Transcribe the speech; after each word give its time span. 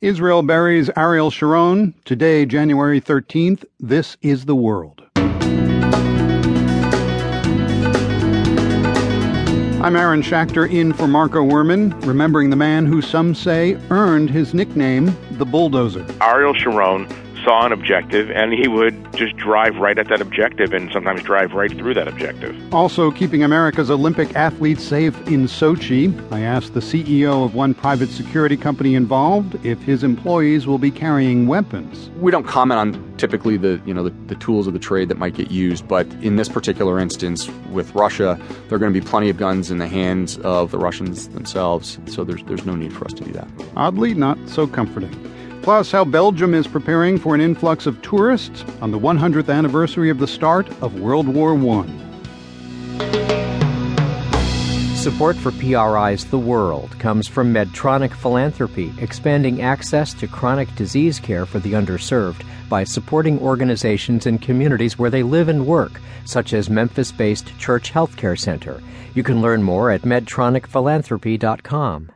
Israel 0.00 0.42
buries 0.42 0.88
Ariel 0.96 1.30
Sharon. 1.30 1.92
Today, 2.06 2.46
January 2.46 3.02
13th, 3.02 3.66
this 3.78 4.16
is 4.22 4.46
the 4.46 4.54
world. 4.54 5.02
I'm 9.82 9.96
Aaron 9.96 10.22
Schachter 10.22 10.70
in 10.70 10.94
for 10.94 11.06
Marco 11.06 11.44
Werman, 11.44 11.92
remembering 12.06 12.48
the 12.48 12.56
man 12.56 12.86
who 12.86 13.02
some 13.02 13.34
say 13.34 13.78
earned 13.90 14.30
his 14.30 14.54
nickname, 14.54 15.14
the 15.32 15.44
Bulldozer. 15.44 16.06
Ariel 16.22 16.54
Sharon 16.54 17.06
saw 17.44 17.66
an 17.66 17.72
objective 17.72 18.30
and 18.30 18.52
he 18.52 18.68
would 18.68 19.12
just 19.14 19.36
drive 19.36 19.76
right 19.76 19.98
at 19.98 20.08
that 20.08 20.20
objective 20.20 20.72
and 20.72 20.90
sometimes 20.92 21.22
drive 21.22 21.52
right 21.52 21.70
through 21.70 21.94
that 21.94 22.08
objective. 22.08 22.56
Also, 22.74 23.10
keeping 23.10 23.42
America's 23.42 23.90
Olympic 23.90 24.34
athletes 24.34 24.82
safe 24.84 25.16
in 25.26 25.44
Sochi, 25.44 26.10
I 26.32 26.40
asked 26.40 26.74
the 26.74 26.80
CEO 26.80 27.44
of 27.44 27.54
one 27.54 27.74
private 27.74 28.08
security 28.10 28.56
company 28.56 28.94
involved 28.94 29.64
if 29.64 29.80
his 29.82 30.04
employees 30.04 30.66
will 30.66 30.78
be 30.78 30.90
carrying 30.90 31.46
weapons. 31.46 32.10
We 32.16 32.30
don't 32.30 32.46
comment 32.46 32.78
on 32.78 33.16
typically 33.16 33.56
the 33.56 33.80
you 33.84 33.92
know 33.92 34.02
the, 34.02 34.10
the 34.26 34.34
tools 34.36 34.66
of 34.66 34.72
the 34.72 34.78
trade 34.78 35.08
that 35.08 35.18
might 35.18 35.34
get 35.34 35.50
used, 35.50 35.86
but 35.86 36.06
in 36.22 36.36
this 36.36 36.48
particular 36.48 36.98
instance 36.98 37.48
with 37.70 37.94
Russia, 37.94 38.38
there 38.68 38.76
are 38.76 38.78
going 38.78 38.92
to 38.92 39.00
be 39.00 39.06
plenty 39.06 39.28
of 39.28 39.36
guns 39.36 39.70
in 39.70 39.78
the 39.78 39.88
hands 39.88 40.38
of 40.38 40.70
the 40.70 40.78
Russians 40.78 41.28
themselves, 41.28 41.98
so 42.06 42.24
there's 42.24 42.42
there's 42.44 42.64
no 42.64 42.74
need 42.74 42.92
for 42.92 43.04
us 43.04 43.12
to 43.14 43.24
do 43.24 43.32
that. 43.32 43.48
Oddly, 43.76 44.14
not 44.14 44.38
so 44.48 44.66
comforting. 44.66 45.10
Plus, 45.62 45.92
how 45.92 46.04
Belgium 46.04 46.54
is 46.54 46.66
preparing 46.66 47.18
for 47.18 47.34
an 47.34 47.40
influx 47.40 47.86
of 47.86 48.00
tourists 48.00 48.64
on 48.80 48.90
the 48.90 48.98
100th 48.98 49.54
anniversary 49.54 50.08
of 50.08 50.18
the 50.18 50.26
start 50.26 50.68
of 50.82 51.00
World 51.00 51.28
War 51.28 51.54
I. 51.54 51.86
Support 54.94 55.36
for 55.36 55.52
PRI's 55.52 56.24
The 56.26 56.38
World 56.38 56.98
comes 56.98 57.28
from 57.28 57.54
Medtronic 57.54 58.12
Philanthropy, 58.12 58.92
expanding 58.98 59.62
access 59.62 60.12
to 60.14 60.26
chronic 60.26 60.74
disease 60.76 61.18
care 61.18 61.46
for 61.46 61.58
the 61.58 61.72
underserved 61.72 62.44
by 62.68 62.84
supporting 62.84 63.40
organizations 63.40 64.26
in 64.26 64.38
communities 64.38 64.98
where 64.98 65.10
they 65.10 65.22
live 65.22 65.48
and 65.48 65.66
work, 65.66 66.00
such 66.24 66.52
as 66.52 66.68
Memphis 66.68 67.12
based 67.12 67.56
Church 67.58 67.92
Healthcare 67.92 68.38
Center. 68.38 68.82
You 69.14 69.22
can 69.22 69.40
learn 69.40 69.62
more 69.62 69.90
at 69.90 70.02
medtronicphilanthropy.com. 70.02 72.12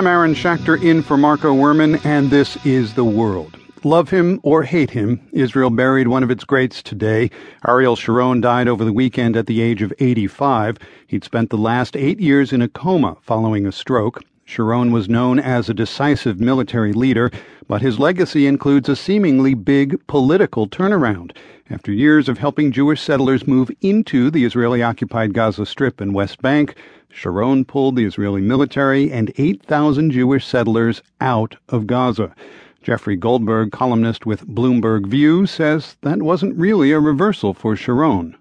I'm 0.00 0.06
Aaron 0.06 0.32
Schachter 0.32 0.82
in 0.82 1.02
for 1.02 1.18
Marco 1.18 1.54
Werman, 1.54 2.02
and 2.06 2.30
this 2.30 2.56
is 2.64 2.94
The 2.94 3.04
World. 3.04 3.58
Love 3.84 4.08
him 4.08 4.40
or 4.42 4.62
hate 4.62 4.88
him, 4.88 5.20
Israel 5.30 5.68
buried 5.68 6.08
one 6.08 6.22
of 6.22 6.30
its 6.30 6.42
greats 6.42 6.82
today. 6.82 7.30
Ariel 7.68 7.96
Sharon 7.96 8.40
died 8.40 8.66
over 8.66 8.82
the 8.82 8.94
weekend 8.94 9.36
at 9.36 9.46
the 9.46 9.60
age 9.60 9.82
of 9.82 9.92
85. 9.98 10.78
He'd 11.06 11.22
spent 11.22 11.50
the 11.50 11.58
last 11.58 11.98
eight 11.98 12.18
years 12.18 12.50
in 12.50 12.62
a 12.62 12.68
coma 12.68 13.18
following 13.20 13.66
a 13.66 13.72
stroke. 13.72 14.22
Sharon 14.50 14.90
was 14.90 15.08
known 15.08 15.38
as 15.38 15.68
a 15.68 15.74
decisive 15.74 16.40
military 16.40 16.92
leader, 16.92 17.30
but 17.68 17.82
his 17.82 18.00
legacy 18.00 18.48
includes 18.48 18.88
a 18.88 18.96
seemingly 18.96 19.54
big 19.54 20.04
political 20.08 20.66
turnaround. 20.66 21.30
After 21.70 21.92
years 21.92 22.28
of 22.28 22.38
helping 22.38 22.72
Jewish 22.72 23.00
settlers 23.00 23.46
move 23.46 23.70
into 23.80 24.28
the 24.28 24.44
Israeli 24.44 24.82
occupied 24.82 25.34
Gaza 25.34 25.66
Strip 25.66 26.00
and 26.00 26.14
West 26.14 26.42
Bank, 26.42 26.74
Sharon 27.10 27.64
pulled 27.64 27.94
the 27.94 28.04
Israeli 28.04 28.40
military 28.40 29.12
and 29.12 29.32
8,000 29.38 30.10
Jewish 30.10 30.44
settlers 30.44 31.00
out 31.20 31.54
of 31.68 31.86
Gaza. 31.86 32.34
Jeffrey 32.82 33.14
Goldberg, 33.14 33.70
columnist 33.70 34.26
with 34.26 34.48
Bloomberg 34.48 35.06
View, 35.06 35.46
says 35.46 35.96
that 36.00 36.22
wasn't 36.22 36.58
really 36.58 36.90
a 36.90 36.98
reversal 36.98 37.54
for 37.54 37.76
Sharon. 37.76 38.34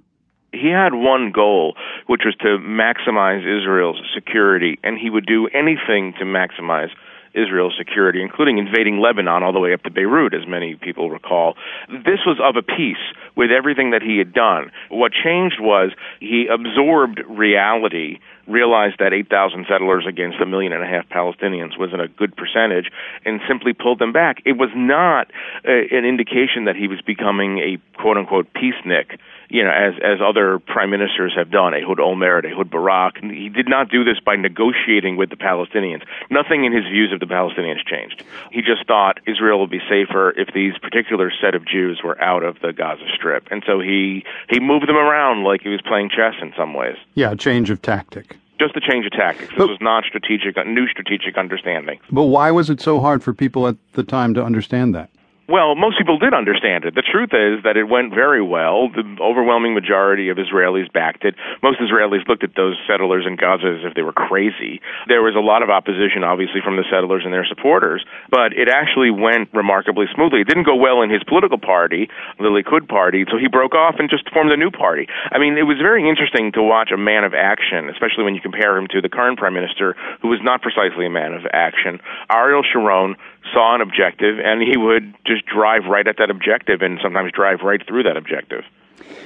He 0.51 0.69
had 0.69 0.93
one 0.93 1.31
goal, 1.31 1.75
which 2.07 2.21
was 2.25 2.35
to 2.37 2.57
maximize 2.57 3.41
Israel's 3.41 4.01
security, 4.13 4.79
and 4.83 4.97
he 4.97 5.09
would 5.09 5.25
do 5.25 5.47
anything 5.47 6.13
to 6.19 6.25
maximize 6.25 6.89
Israel's 7.33 7.75
security, 7.77 8.21
including 8.21 8.57
invading 8.57 8.99
Lebanon 8.99 9.43
all 9.43 9.53
the 9.53 9.59
way 9.59 9.73
up 9.73 9.83
to 9.83 9.91
Beirut, 9.91 10.33
as 10.33 10.47
many 10.47 10.75
people 10.75 11.09
recall. 11.09 11.55
This 11.87 12.25
was 12.25 12.39
of 12.41 12.55
a 12.55 12.63
piece 12.63 12.97
with 13.35 13.51
everything 13.51 13.91
that 13.91 14.01
he 14.01 14.17
had 14.17 14.33
done. 14.33 14.71
What 14.89 15.11
changed 15.11 15.59
was 15.59 15.91
he 16.19 16.47
absorbed 16.47 17.21
reality, 17.29 18.19
realized 18.49 18.95
that 18.99 19.13
8,000 19.13 19.65
settlers 19.69 20.05
against 20.07 20.39
a 20.41 20.45
million 20.45 20.73
and 20.73 20.83
a 20.83 20.87
half 20.87 21.07
Palestinians 21.09 21.77
wasn't 21.77 22.01
a 22.01 22.07
good 22.07 22.35
percentage, 22.35 22.89
and 23.25 23.39
simply 23.47 23.73
pulled 23.73 23.99
them 23.99 24.11
back. 24.11 24.41
It 24.45 24.57
was 24.57 24.69
not 24.75 25.31
uh, 25.67 25.71
an 25.71 26.05
indication 26.05 26.65
that 26.65 26.75
he 26.75 26.87
was 26.87 27.01
becoming 27.01 27.59
a 27.59 27.77
quote 27.97 28.17
unquote 28.17 28.47
peacenik 28.53 29.19
you 29.49 29.63
know, 29.63 29.71
as 29.71 29.93
as 30.03 30.19
other 30.21 30.59
prime 30.59 30.91
ministers 30.91 31.33
have 31.35 31.49
done, 31.49 31.73
Ehud 31.73 31.97
Olmert, 31.97 32.45
Ehud 32.45 32.69
Barak. 32.69 33.17
He 33.21 33.49
did 33.49 33.67
not 33.67 33.89
do 33.89 34.03
this 34.03 34.19
by 34.23 34.35
negotiating 34.35 35.17
with 35.17 35.29
the 35.29 35.35
Palestinians. 35.35 36.03
Nothing 36.29 36.65
in 36.65 36.71
his 36.71 36.85
views 36.85 37.11
of 37.11 37.19
the 37.19 37.25
Palestinians 37.25 37.83
changed. 37.85 38.23
He 38.51 38.61
just 38.61 38.85
thought 38.85 39.19
Israel 39.25 39.59
would 39.61 39.71
be 39.71 39.81
safer 39.89 40.31
if 40.39 40.53
these 40.53 40.77
particular 40.77 41.31
set 41.41 41.55
of 41.55 41.65
Jews 41.65 42.01
were 42.03 42.19
out 42.21 42.43
of 42.43 42.59
the 42.61 42.71
Gaza 42.73 43.05
Strip, 43.15 43.47
and 43.49 43.63
so 43.65 43.79
he 43.79 44.23
he 44.49 44.59
moved 44.59 44.87
them 44.87 44.97
around 44.97 45.43
like 45.43 45.61
he 45.61 45.69
was 45.69 45.81
playing 45.81 46.09
chess 46.09 46.35
in 46.41 46.53
some 46.55 46.73
ways. 46.73 46.97
Yeah, 47.15 47.31
a 47.31 47.35
change 47.35 47.71
of 47.71 47.81
tactic 47.81 48.37
just 48.59 48.75
a 48.75 48.81
change 48.81 49.05
of 49.05 49.11
tactics. 49.11 49.49
This 49.49 49.57
but, 49.57 49.69
was 49.69 49.77
not 49.81 50.03
strategic, 50.03 50.55
new 50.67 50.87
strategic 50.87 51.37
understanding. 51.37 51.99
But 52.11 52.25
why 52.25 52.51
was 52.51 52.69
it 52.69 52.81
so 52.81 52.99
hard 52.99 53.23
for 53.23 53.33
people 53.33 53.67
at 53.67 53.77
the 53.93 54.03
time 54.03 54.33
to 54.33 54.43
understand 54.43 54.93
that? 54.95 55.09
Well, 55.49 55.73
most 55.73 55.97
people 55.97 56.21
did 56.21 56.37
understand 56.37 56.85
it. 56.85 56.93
The 56.93 57.01
truth 57.01 57.33
is 57.33 57.65
that 57.65 57.73
it 57.73 57.89
went 57.89 58.13
very 58.13 58.37
well. 58.37 58.85
The 58.93 59.01
overwhelming 59.17 59.73
majority 59.73 60.29
of 60.29 60.37
Israelis 60.37 60.85
backed 60.93 61.25
it. 61.25 61.33
Most 61.65 61.81
Israelis 61.81 62.21
looked 62.29 62.43
at 62.43 62.53
those 62.53 62.77
settlers 62.85 63.25
in 63.25 63.33
Gaza 63.35 63.81
as 63.81 63.81
if 63.81 63.97
they 63.97 64.05
were 64.05 64.13
crazy. 64.13 64.77
There 65.09 65.25
was 65.25 65.33
a 65.33 65.41
lot 65.41 65.65
of 65.65 65.73
opposition, 65.73 66.21
obviously, 66.21 66.61
from 66.61 66.77
the 66.77 66.85
settlers 66.85 67.25
and 67.25 67.33
their 67.33 67.49
supporters, 67.49 68.05
but 68.29 68.53
it 68.53 68.69
actually 68.69 69.09
went 69.09 69.49
remarkably 69.49 70.05
smoothly. 70.13 70.45
It 70.45 70.47
didn't 70.47 70.69
go 70.69 70.77
well 70.77 71.01
in 71.01 71.09
his 71.09 71.25
political 71.25 71.57
party, 71.57 72.13
the 72.37 72.53
Likud 72.53 72.87
party, 72.87 73.25
so 73.25 73.41
he 73.41 73.49
broke 73.49 73.73
off 73.73 73.95
and 73.97 74.05
just 74.07 74.29
formed 74.29 74.53
a 74.53 74.57
new 74.57 74.69
party. 74.69 75.09
I 75.33 75.41
mean, 75.41 75.57
it 75.57 75.65
was 75.65 75.81
very 75.81 76.05
interesting 76.05 76.53
to 76.53 76.61
watch 76.61 76.93
a 76.93 76.97
man 76.97 77.25
of 77.25 77.33
action, 77.33 77.89
especially 77.89 78.21
when 78.21 78.37
you 78.37 78.41
compare 78.41 78.77
him 78.77 78.85
to 78.93 79.01
the 79.01 79.09
current 79.09 79.41
prime 79.41 79.57
minister, 79.57 79.97
who 80.21 80.29
was 80.29 80.45
not 80.45 80.61
precisely 80.61 81.07
a 81.07 81.09
man 81.09 81.33
of 81.33 81.49
action. 81.49 81.97
Ariel 82.29 82.61
Sharon 82.61 83.17
saw 83.53 83.73
an 83.73 83.81
objective 83.81 84.37
and 84.37 84.61
he 84.61 84.77
would 84.77 85.15
just 85.25 85.38
drive 85.45 85.85
right 85.85 86.07
at 86.07 86.17
that 86.17 86.29
objective 86.29 86.81
and 86.81 86.99
sometimes 87.01 87.31
drive 87.31 87.59
right 87.63 87.81
through 87.87 88.03
that 88.03 88.17
objective. 88.17 88.63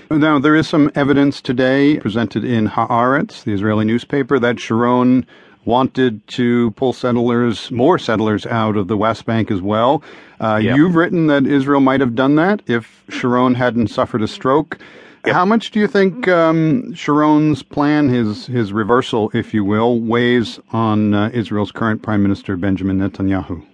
Now, 0.10 0.40
there 0.40 0.56
is 0.56 0.68
some 0.68 0.92
evidence 0.96 1.42
today 1.42 1.98
presented 2.00 2.44
in 2.44 2.68
Haaretz, 2.68 3.44
the 3.44 3.54
Israeli 3.54 3.86
newspaper, 3.86 4.40
that 4.40 4.60
Sharon 4.60 5.26
wanted 5.66 6.26
to 6.28 6.72
pull 6.72 6.94
settlers, 6.94 7.72
more 7.72 7.98
settlers, 7.98 8.46
out 8.46 8.76
of 8.76 8.88
the 8.88 8.98
West 8.98 9.26
Bank 9.26 9.50
as 9.50 9.62
well. 9.62 10.04
Uh, 10.40 10.60
yep. 10.62 10.76
You've 10.76 10.96
written 10.96 11.28
that 11.28 11.48
Israel 11.48 11.80
might 11.80 12.02
have 12.02 12.16
done 12.16 12.36
that 12.36 12.62
if 12.68 13.04
Sharon 13.10 13.56
hadn't 13.56 13.88
suffered 13.88 14.22
a 14.22 14.28
stroke. 14.28 14.78
Yep. 15.26 15.34
How 15.34 15.46
much 15.46 15.72
do 15.72 15.80
you 15.80 15.88
think 15.88 16.28
um, 16.28 16.94
Sharon's 16.94 17.64
plan, 17.64 18.10
his 18.10 18.46
his 18.48 18.74
reversal, 18.74 19.32
if 19.34 19.54
you 19.54 19.64
will, 19.64 20.02
weighs 20.02 20.60
on 20.72 21.14
uh, 21.14 21.30
Israel's 21.34 21.72
current 21.72 22.02
Prime 22.02 22.22
Minister 22.22 22.58
Benjamin 22.58 23.00
Netanyahu? 23.00 23.66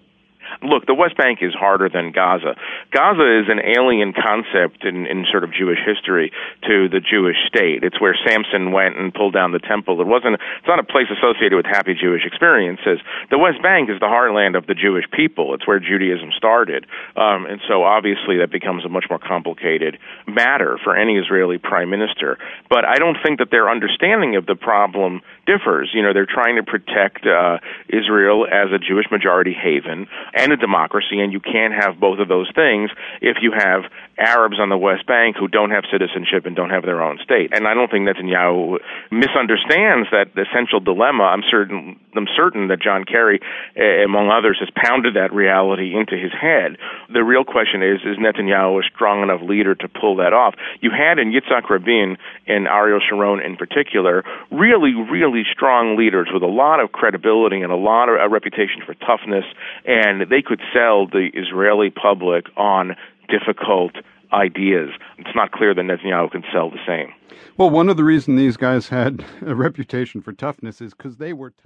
Look, 0.61 0.85
the 0.85 0.93
West 0.93 1.15
Bank 1.17 1.39
is 1.41 1.53
harder 1.53 1.89
than 1.89 2.11
Gaza. 2.11 2.55
Gaza 2.91 3.39
is 3.39 3.47
an 3.47 3.59
alien 3.63 4.13
concept 4.13 4.83
in, 4.83 5.07
in 5.07 5.25
sort 5.31 5.43
of 5.43 5.53
Jewish 5.53 5.79
history 5.85 6.31
to 6.67 6.89
the 6.89 6.99
Jewish 6.99 7.37
state. 7.47 7.83
It's 7.83 7.99
where 7.99 8.17
Samson 8.27 8.71
went 8.71 8.97
and 8.97 9.13
pulled 9.13 9.33
down 9.33 9.51
the 9.51 9.59
temple. 9.59 9.99
It 10.01 10.07
wasn't. 10.07 10.35
It's 10.35 10.67
not 10.67 10.79
a 10.79 10.83
place 10.83 11.07
associated 11.07 11.55
with 11.55 11.65
happy 11.65 11.95
Jewish 11.95 12.25
experiences. 12.25 12.99
The 13.31 13.37
West 13.37 13.61
Bank 13.61 13.89
is 13.89 13.99
the 13.99 14.11
heartland 14.11 14.57
of 14.57 14.67
the 14.67 14.75
Jewish 14.75 15.05
people. 15.11 15.53
It's 15.53 15.67
where 15.67 15.79
Judaism 15.79 16.31
started, 16.35 16.85
um, 17.15 17.45
and 17.45 17.61
so 17.67 17.83
obviously 17.83 18.37
that 18.39 18.51
becomes 18.51 18.83
a 18.85 18.89
much 18.89 19.05
more 19.09 19.19
complicated 19.19 19.97
matter 20.27 20.77
for 20.83 20.95
any 20.95 21.17
Israeli 21.17 21.57
prime 21.57 21.89
minister. 21.89 22.37
But 22.69 22.85
I 22.85 22.95
don't 22.95 23.17
think 23.23 23.39
that 23.39 23.51
their 23.51 23.69
understanding 23.69 24.35
of 24.35 24.45
the 24.45 24.55
problem 24.55 25.21
differs. 25.45 25.91
You 25.93 26.03
know, 26.03 26.13
they're 26.13 26.29
trying 26.29 26.57
to 26.57 26.63
protect 26.63 27.25
uh, 27.25 27.57
Israel 27.87 28.45
as 28.45 28.71
a 28.71 28.77
Jewish 28.77 29.05
majority 29.11 29.53
haven 29.53 30.07
and 30.33 30.48
and 30.49 30.57
a 30.57 30.57
democracy, 30.57 31.19
and 31.19 31.31
you 31.31 31.39
can't 31.39 31.73
have 31.73 31.99
both 31.99 32.19
of 32.19 32.27
those 32.27 32.49
things 32.55 32.89
if 33.21 33.37
you 33.41 33.51
have 33.51 33.83
Arabs 34.17 34.59
on 34.59 34.69
the 34.69 34.77
West 34.77 35.05
Bank 35.05 35.37
who 35.37 35.47
don't 35.47 35.71
have 35.71 35.83
citizenship 35.91 36.45
and 36.45 36.55
don't 36.55 36.71
have 36.71 36.83
their 36.83 37.01
own 37.01 37.19
state. 37.23 37.53
And 37.53 37.67
I 37.67 37.73
don't 37.73 37.89
think 37.89 38.07
Netanyahu 38.07 38.79
misunderstands 39.11 40.09
that 40.11 40.33
essential 40.35 40.79
dilemma. 40.79 41.23
I'm 41.23 41.43
certain 41.49 41.99
I'm 42.15 42.27
certain 42.35 42.67
that 42.69 42.81
John 42.81 43.05
Kerry, 43.05 43.39
eh, 43.75 44.03
among 44.03 44.29
others, 44.29 44.57
has 44.59 44.69
pounded 44.75 45.15
that 45.15 45.31
reality 45.31 45.95
into 45.95 46.17
his 46.17 46.33
head. 46.33 46.77
The 47.13 47.23
real 47.23 47.43
question 47.43 47.83
is: 47.83 48.01
Is 48.01 48.17
Netanyahu 48.17 48.83
a 48.83 48.89
strong 48.89 49.21
enough 49.21 49.41
leader 49.41 49.75
to 49.75 49.87
pull 49.87 50.17
that 50.17 50.33
off? 50.33 50.55
You 50.81 50.89
had 50.91 51.19
in 51.19 51.31
Yitzhak 51.31 51.69
Rabin 51.69 52.17
and 52.47 52.67
Ariel 52.67 52.99
Sharon 52.99 53.39
in 53.45 53.55
particular, 53.55 54.23
really, 54.51 54.93
really 54.95 55.43
strong 55.51 55.95
leaders 55.97 56.29
with 56.33 56.43
a 56.43 56.47
lot 56.47 56.79
of 56.79 56.91
credibility 56.91 57.61
and 57.61 57.71
a 57.71 57.77
lot 57.77 58.09
of 58.09 58.19
a 58.19 58.27
reputation 58.27 58.81
for 58.85 58.95
toughness, 58.95 59.45
and 59.85 60.29
they 60.39 60.43
could 60.43 60.61
sell 60.73 61.05
the 61.05 61.29
Israeli 61.33 61.89
public 61.89 62.45
on 62.55 62.95
difficult 63.27 63.91
ideas. 64.31 64.91
It's 65.17 65.35
not 65.35 65.51
clear 65.51 65.73
that 65.73 65.81
Netanyahu 65.81 66.31
can 66.31 66.43
sell 66.53 66.69
the 66.69 66.79
same. 66.87 67.13
Well, 67.57 67.69
one 67.69 67.89
of 67.89 67.97
the 67.97 68.05
reasons 68.05 68.39
these 68.39 68.55
guys 68.57 68.87
had 68.87 69.25
a 69.45 69.53
reputation 69.53 70.21
for 70.21 70.31
toughness 70.31 70.79
is 70.81 70.93
because 70.93 71.17
they 71.17 71.33
were 71.33 71.49
tough. 71.49 71.57